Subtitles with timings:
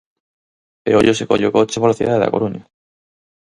[0.89, 2.63] E ollo se colle o coche pola cidade da Coruña.